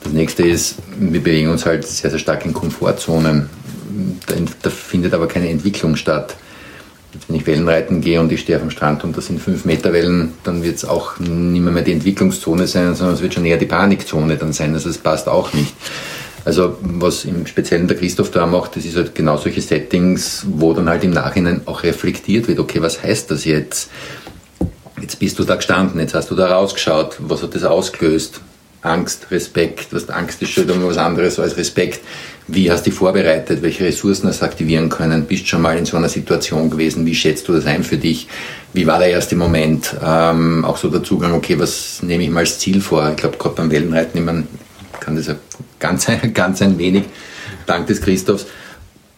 [0.02, 3.48] Das nächste ist, wir bewegen uns halt sehr, sehr stark in Komfortzonen.
[4.26, 6.36] Da, da findet aber keine Entwicklung statt.
[7.28, 9.92] Wenn ich Wellenreiten gehe und ich stehe auf dem Strand und das sind 5 Meter
[9.92, 13.44] Wellen, dann wird es auch nicht mehr, mehr die Entwicklungszone sein, sondern es wird schon
[13.44, 14.74] eher die Panikzone dann sein.
[14.74, 15.74] Also es passt auch nicht.
[16.44, 20.72] Also was im Speziellen der Christoph da macht, das ist halt genau solche Settings, wo
[20.72, 23.90] dann halt im Nachhinein auch reflektiert wird, okay, was heißt das jetzt?
[25.02, 28.40] Jetzt bist du da gestanden, jetzt hast du da rausgeschaut, was hat das ausgelöst?
[28.82, 29.88] Angst, Respekt.
[29.92, 32.00] Was Angst ist schon was anderes als Respekt.
[32.48, 33.62] Wie hast du dich vorbereitet?
[33.62, 35.24] Welche Ressourcen hast du aktivieren können?
[35.24, 37.04] Bist schon mal in so einer Situation gewesen?
[37.04, 38.28] Wie schätzt du das ein für dich?
[38.72, 39.94] Wie war der erste Moment?
[40.04, 43.08] Ähm, auch so der Zugang, okay, was nehme ich mal als Ziel vor?
[43.10, 44.46] Ich glaube, gerade beim Wellenreiten, man
[45.00, 45.34] kann das ja
[45.78, 47.04] ganz, ganz ein wenig,
[47.66, 48.46] dank des Christophs,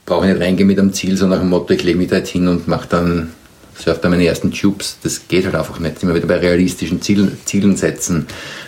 [0.05, 2.17] brauche ich nicht reingehen mit einem Ziel, sondern nach dem Motto, ich lege mich da
[2.17, 3.33] jetzt hin und mache dann
[3.77, 4.99] surfe da meine ersten Tubes.
[5.03, 6.03] Das geht halt einfach nicht.
[6.03, 8.27] Immer wieder bei realistischen Zielen, Zielen setzen.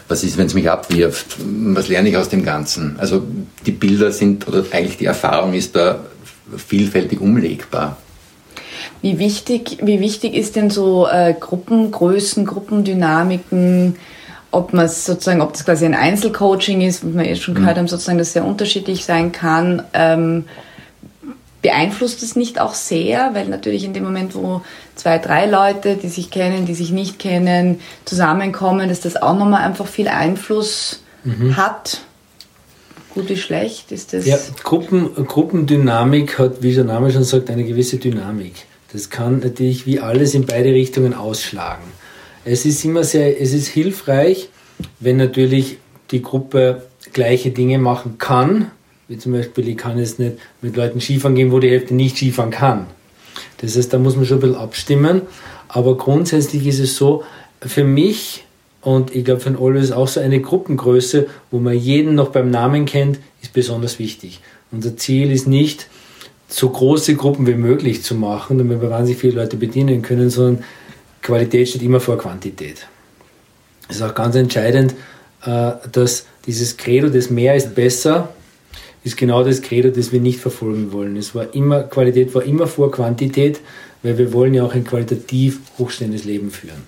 [0.08, 1.36] Was ist, wenn es mich abwirft?
[1.38, 2.96] Was lerne ich aus dem Ganzen?
[2.98, 3.22] Also
[3.64, 6.00] die Bilder sind, oder eigentlich die Erfahrung ist da
[6.56, 7.96] vielfältig umlegbar.
[9.02, 13.96] Wie wichtig, wie wichtig ist denn so äh, Gruppengrößen, Gruppendynamiken,
[14.50, 17.80] ob man sozusagen, ob das quasi ein Einzelcoaching ist, wie wir jetzt schon gehört mhm.
[17.80, 19.82] haben, sozusagen, das sehr unterschiedlich sein kann.
[19.92, 20.44] Ähm,
[21.66, 24.62] beeinflusst es nicht auch sehr, weil natürlich in dem Moment, wo
[24.94, 29.64] zwei, drei Leute, die sich kennen, die sich nicht kennen, zusammenkommen, dass das auch nochmal
[29.64, 31.56] einfach viel Einfluss mhm.
[31.56, 32.02] hat.
[33.14, 34.26] Gut wie schlecht ist das?
[34.26, 38.54] Ja, Gruppen, Gruppendynamik hat, wie der Name schon sagt, eine gewisse Dynamik.
[38.92, 41.82] Das kann natürlich wie alles in beide Richtungen ausschlagen.
[42.44, 44.50] Es ist immer sehr, es ist hilfreich,
[45.00, 45.78] wenn natürlich
[46.12, 48.70] die Gruppe gleiche Dinge machen kann,
[49.08, 52.16] wie zum Beispiel, ich kann jetzt nicht mit Leuten Skifahren gehen, wo die Hälfte nicht
[52.16, 52.86] Skifahren kann.
[53.58, 55.22] Das heißt, da muss man schon ein bisschen abstimmen.
[55.68, 57.24] Aber grundsätzlich ist es so,
[57.60, 58.44] für mich
[58.86, 62.28] und ich glaube für den Oliver ist auch so eine Gruppengröße, wo man jeden noch
[62.28, 64.40] beim Namen kennt, ist besonders wichtig.
[64.70, 65.88] Unser Ziel ist nicht,
[66.48, 70.64] so große Gruppen wie möglich zu machen, damit wir wahnsinnig viele Leute bedienen können, sondern
[71.20, 72.86] Qualität steht immer vor Quantität.
[73.88, 74.94] Es ist auch ganz entscheidend,
[75.44, 78.28] äh, dass dieses Credo, das mehr ist besser,
[79.06, 81.16] ist genau das Credo, das wir nicht verfolgen wollen.
[81.16, 83.60] Es war immer, Qualität war immer vor Quantität,
[84.02, 86.82] weil wir wollen ja auch ein qualitativ hochstehendes Leben führen.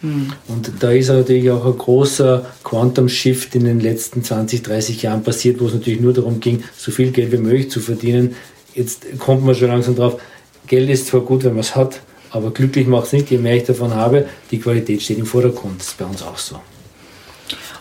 [0.00, 0.32] Mhm.
[0.48, 5.22] Und da ist natürlich auch ein großer Quantum Shift in den letzten 20, 30 Jahren
[5.22, 8.34] passiert, wo es natürlich nur darum ging, so viel Geld wie möglich zu verdienen.
[8.74, 10.20] Jetzt kommt man schon langsam drauf,
[10.66, 12.00] Geld ist zwar gut, wenn man es hat,
[12.30, 15.80] aber glücklich macht es nicht, je mehr ich davon habe, die Qualität steht im Vordergrund.
[15.80, 16.60] Das ist bei uns auch so.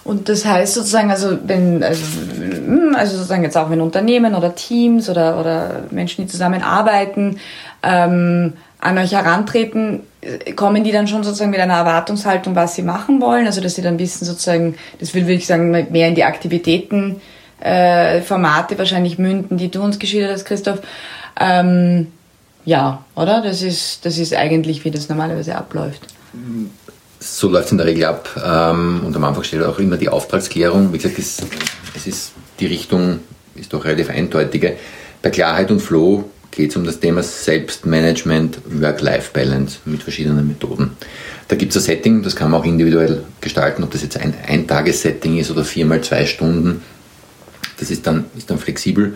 [0.03, 2.03] Und das heißt sozusagen, also wenn, also,
[2.39, 7.39] hm, also sozusagen jetzt auch wenn Unternehmen oder Teams oder, oder Menschen, die zusammenarbeiten,
[7.84, 10.01] ähm, an euch herantreten,
[10.56, 13.45] kommen die dann schon sozusagen mit einer Erwartungshaltung, was sie machen wollen?
[13.45, 17.21] Also dass sie dann wissen sozusagen, das will würde ich sagen, mehr in die Aktivitäten,
[17.60, 20.82] äh, Formate wahrscheinlich münden, die du uns geschildert hast, Christoph.
[21.39, 22.08] Ähm,
[22.65, 23.41] ja, oder?
[23.41, 26.08] Das ist, das ist eigentlich, wie das normalerweise abläuft.
[27.30, 28.30] So läuft es in der Regel ab.
[28.44, 30.94] Ähm, und am Anfang steht auch immer die Auftragsklärung.
[30.94, 31.40] Wie gesagt, es,
[31.96, 33.20] es ist die Richtung
[33.56, 34.78] ist doch relativ eindeutige.
[35.22, 40.92] Bei Klarheit und Flow geht es um das Thema Selbstmanagement, Work-Life-Balance mit verschiedenen Methoden.
[41.48, 44.34] Da gibt es ein Setting, das kann man auch individuell gestalten, ob das jetzt ein
[44.48, 46.82] Eintages-Setting ist oder viermal zwei Stunden.
[47.80, 49.16] Das ist dann, ist dann flexibel.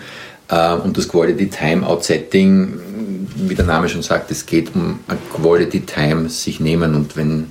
[0.49, 2.79] Äh, und das Quality Timeout Setting,
[3.35, 4.99] wie der Name schon sagt, es geht um
[5.35, 6.93] Quality Time sich nehmen.
[6.93, 7.47] Und wenn,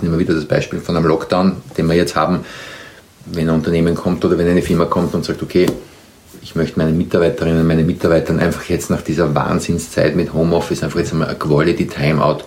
[0.00, 2.40] jetzt nehmen wir wieder das Beispiel von einem Lockdown, den wir jetzt haben,
[3.26, 5.66] wenn ein Unternehmen kommt oder wenn eine Firma kommt und sagt, okay,
[6.42, 10.98] ich möchte meine Mitarbeiterinnen und meine Mitarbeitern einfach jetzt nach dieser Wahnsinnszeit mit Homeoffice einfach
[10.98, 12.38] jetzt einmal ein Quality Timeout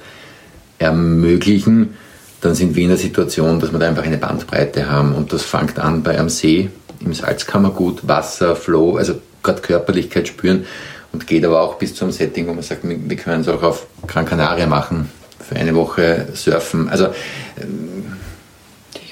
[0.79, 1.93] ermöglichen,
[2.41, 5.13] dann sind wir in der Situation, dass wir da einfach eine Bandbreite haben.
[5.13, 9.13] Und das fängt an bei einem See im Salzkammergut, Wasser, Flow, also
[9.43, 10.65] gerade Körperlichkeit spüren
[11.11, 13.85] und geht aber auch bis zum Setting, wo man sagt, wir können es auch auf
[14.07, 15.09] Gran Canaria machen,
[15.47, 16.89] für eine Woche surfen.
[16.89, 17.10] Also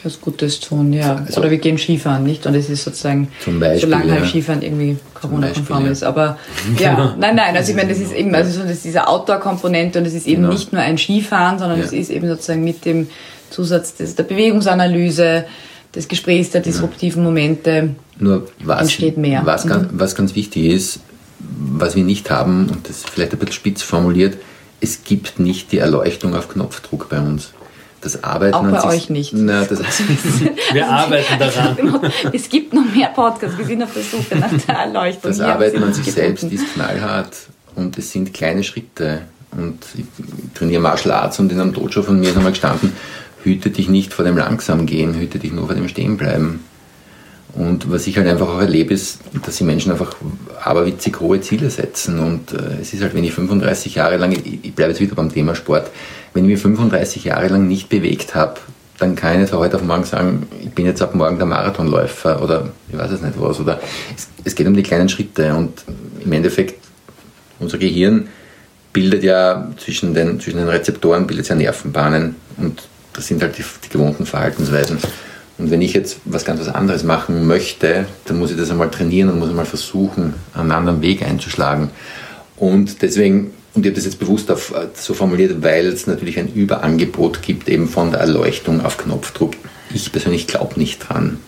[0.04, 1.16] was Gutes tun, ja.
[1.16, 2.46] Also, Oder wir gehen Skifahren, nicht?
[2.46, 4.20] Und es ist sozusagen, zum Beispiel, solange ja.
[4.20, 5.92] halt Skifahren irgendwie Corona-konform ja.
[5.92, 6.04] ist.
[6.04, 6.38] Aber
[6.80, 7.14] ja, genau.
[7.20, 10.06] nein, nein, also ich meine, das ist eben, also so, das ist diese Outdoor-Komponente und
[10.06, 10.54] es ist eben genau.
[10.54, 11.86] nicht nur ein Skifahren, sondern ja.
[11.86, 13.08] es ist eben sozusagen mit dem
[13.50, 15.46] Zusatz des, der Bewegungsanalyse,
[15.94, 19.42] des Gesprächs, der disruptiven Momente Nur was, entsteht mehr.
[19.46, 19.70] Was, mhm.
[19.70, 21.00] ganz, was ganz wichtig ist,
[21.40, 24.38] was wir nicht haben, und das ist vielleicht ein bisschen spitz formuliert,
[24.82, 27.54] es gibt nicht die Erleuchtung auf Knopfdruck bei uns
[28.02, 29.34] das Arbeiten Auch bei euch nicht.
[29.34, 29.80] Na, das
[30.74, 32.12] wir arbeiten daran.
[32.34, 35.32] Es gibt noch mehr Podcasts, wir sind auf der Suche nach der Erleuchtung.
[35.32, 36.38] Das Arbeiten an sich gefunden.
[36.38, 37.36] selbst ist knallhart
[37.76, 39.24] und es sind kleine Schritte.
[39.52, 40.06] Und ich
[40.56, 42.94] trainiere Martial Arts und in einem Dojo von mir ist einmal gestanden,
[43.44, 46.62] hüte dich nicht vor dem Langsamgehen, hüte dich nur vor dem Stehenbleiben.
[47.54, 50.16] Und was ich halt einfach auch erlebe, ist, dass die Menschen einfach
[50.64, 52.20] aberwitzig hohe Ziele setzen.
[52.20, 55.32] Und äh, es ist halt, wenn ich 35 Jahre lang, ich, bleibe jetzt wieder beim
[55.32, 55.90] Thema Sport,
[56.34, 58.56] wenn ich mich 35 Jahre lang nicht bewegt habe,
[59.00, 61.48] dann kann ich nicht von heute auf morgen sagen, ich bin jetzt ab morgen der
[61.48, 63.60] Marathonläufer oder ich weiß es nicht was.
[63.60, 63.82] Oder
[64.16, 65.84] es, es geht um die kleinen Schritte und
[66.24, 66.80] im Endeffekt,
[67.60, 68.28] unser Gehirn
[68.94, 72.84] bildet ja zwischen den, zwischen den Rezeptoren bildet ja Nervenbahnen und
[73.14, 74.98] das sind halt die, die gewohnten Verhaltensweisen.
[75.62, 78.90] Und wenn ich jetzt was ganz was anderes machen möchte, dann muss ich das einmal
[78.90, 81.92] trainieren und muss einmal versuchen, einen anderen Weg einzuschlagen.
[82.58, 86.38] Und deswegen und ich habe das jetzt bewusst auf, äh, so formuliert, weil es natürlich
[86.40, 89.54] ein Überangebot gibt, eben von der Erleuchtung auf Knopfdruck.
[89.94, 91.40] Ich persönlich glaube nicht dran.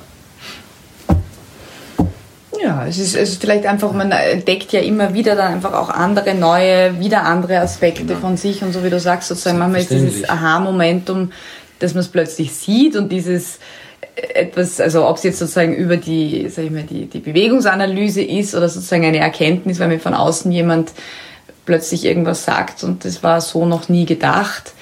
[2.62, 5.90] Ja, es ist, es ist vielleicht einfach, man entdeckt ja immer wieder dann einfach auch
[5.90, 8.20] andere, neue, wieder andere Aspekte genau.
[8.20, 11.34] von sich und so wie du sagst, sozusagen manchmal ist dieses Aha-Momentum,
[11.80, 13.60] dass man es plötzlich sieht und dieses äh,
[14.16, 18.56] etwas, also ob es jetzt sozusagen über die, sag ich mal, die, die Bewegungsanalyse ist
[18.56, 20.92] oder sozusagen eine Erkenntnis, weil mir von außen jemand
[21.66, 24.74] plötzlich irgendwas sagt und das war so noch nie gedacht,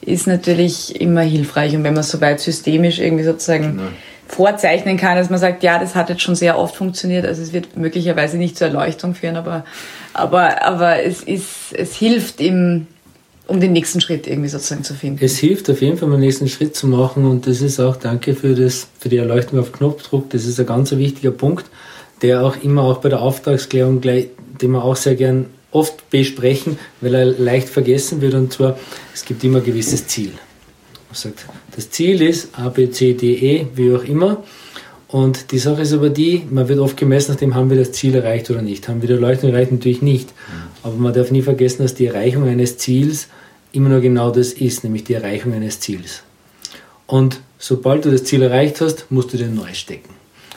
[0.00, 1.74] ist natürlich immer hilfreich.
[1.76, 3.88] Und wenn man so weit systemisch irgendwie sozusagen genau.
[4.26, 7.26] vorzeichnen kann, dass man sagt, ja, das hat jetzt schon sehr oft funktioniert.
[7.26, 9.64] Also es wird möglicherweise nicht zur Erleuchtung führen, aber,
[10.14, 12.86] aber, aber es ist, es hilft im,
[13.50, 15.24] um den nächsten Schritt irgendwie sozusagen zu finden.
[15.24, 18.34] Es hilft auf jeden Fall, den nächsten Schritt zu machen und das ist auch, danke
[18.34, 21.66] für, das, für die Erleuchtung auf Knopfdruck, das ist ein ganz wichtiger Punkt,
[22.22, 27.14] der auch immer auch bei der Auftragsklärung, den wir auch sehr gern oft besprechen, weil
[27.14, 28.78] er leicht vergessen wird und zwar,
[29.12, 30.30] es gibt immer ein gewisses Ziel.
[31.08, 34.44] Man sagt, das Ziel ist A, B, C, D, E, wie auch immer.
[35.08, 38.14] Und die Sache ist aber die, man wird oft gemessen, nachdem haben wir das Ziel
[38.14, 38.88] erreicht oder nicht.
[38.88, 39.72] Haben wir die Erleuchtung erreicht?
[39.72, 40.32] Natürlich nicht.
[40.84, 43.26] Aber man darf nie vergessen, dass die Erreichung eines Ziels
[43.72, 46.22] immer nur genau das ist, nämlich die Erreichung eines Ziels.
[47.06, 50.10] Und sobald du das Ziel erreicht hast, musst du den neu stecken.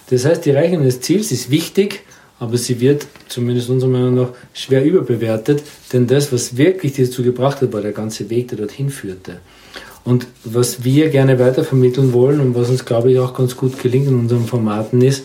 [0.10, 2.02] Das heißt, die Erreichung eines Ziels ist wichtig,
[2.40, 7.62] aber sie wird, zumindest unserer Meinung nach, schwer überbewertet, denn das, was wirklich dazu gebracht
[7.62, 9.40] hat, war der ganze Weg, der dorthin führte.
[10.04, 14.08] Und was wir gerne weitervermitteln wollen und was uns, glaube ich, auch ganz gut gelingt
[14.08, 15.24] in unseren Formaten ist,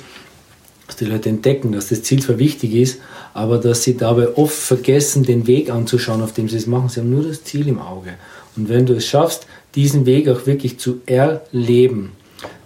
[0.86, 3.00] dass die Leute entdecken, dass das Ziel zwar wichtig ist,
[3.38, 6.88] aber dass sie dabei oft vergessen, den Weg anzuschauen, auf dem sie es machen.
[6.88, 8.14] Sie haben nur das Ziel im Auge.
[8.56, 9.46] Und wenn du es schaffst,
[9.76, 12.12] diesen Weg auch wirklich zu erleben,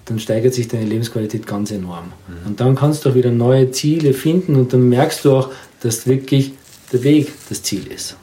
[0.06, 2.06] dann steigert sich deine Lebensqualität ganz enorm.
[2.26, 2.46] Mhm.
[2.46, 5.50] Und dann kannst du auch wieder neue Ziele finden und dann merkst du auch,
[5.82, 6.52] dass wirklich
[6.90, 8.16] der Weg das Ziel ist.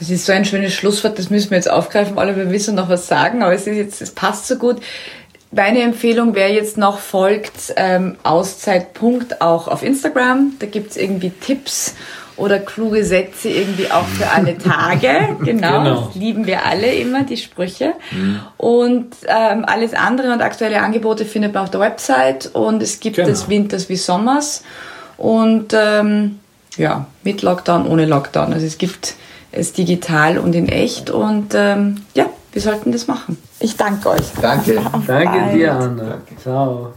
[0.00, 2.18] Das ist so ein schönes Schlusswort, das müssen wir jetzt aufgreifen.
[2.18, 4.80] Alle, wir wissen noch was sagen, aber es, ist jetzt, es passt so gut.
[5.54, 10.54] Meine Empfehlung wäre jetzt noch folgt ähm, Auszeitpunkt auch auf Instagram.
[10.58, 11.94] Da gibt es irgendwie Tipps
[12.38, 15.36] oder kluge Sätze irgendwie auch für alle Tage.
[15.44, 16.06] Genau, genau.
[16.06, 17.92] Das lieben wir alle immer, die Sprüche.
[18.12, 18.40] Mhm.
[18.56, 23.16] Und ähm, alles andere und aktuelle Angebote findet man auf der Website und es gibt
[23.16, 23.28] genau.
[23.28, 24.62] es Winters wie Sommers
[25.18, 26.38] und ähm,
[26.78, 28.52] ja, mit Lockdown, ohne Lockdown.
[28.52, 29.14] Also es gibt
[29.50, 33.36] es digital und in echt und ähm, ja, wir sollten das machen.
[33.60, 34.32] Ich danke euch.
[34.40, 34.80] Danke.
[35.06, 36.04] danke dir, Anna.
[36.04, 36.36] Danke.
[36.40, 36.92] Ciao.